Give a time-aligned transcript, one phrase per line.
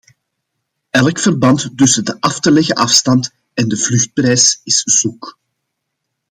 [0.91, 5.37] Elk verband tussen de af te leggen afstand en de vluchtprijs is zoek.